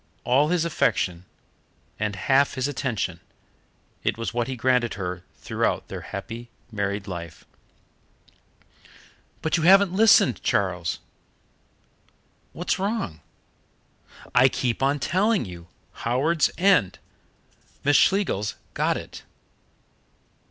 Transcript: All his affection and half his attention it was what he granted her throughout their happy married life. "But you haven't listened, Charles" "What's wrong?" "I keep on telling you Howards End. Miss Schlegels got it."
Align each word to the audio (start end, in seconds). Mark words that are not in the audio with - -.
All 0.23 0.47
his 0.47 0.65
affection 0.65 1.25
and 1.99 2.15
half 2.15 2.55
his 2.55 2.67
attention 2.67 3.19
it 4.03 4.17
was 4.17 4.33
what 4.33 4.47
he 4.47 4.55
granted 4.55 4.95
her 4.95 5.23
throughout 5.35 5.89
their 5.89 6.01
happy 6.01 6.49
married 6.71 7.05
life. 7.05 7.45
"But 9.43 9.57
you 9.57 9.63
haven't 9.63 9.93
listened, 9.93 10.41
Charles" 10.41 10.97
"What's 12.53 12.79
wrong?" 12.79 13.19
"I 14.33 14.49
keep 14.49 14.81
on 14.81 14.97
telling 14.97 15.45
you 15.45 15.67
Howards 16.01 16.49
End. 16.57 16.97
Miss 17.83 17.95
Schlegels 17.95 18.55
got 18.73 18.97
it." 18.97 19.21